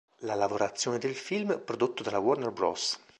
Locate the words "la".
0.21-0.33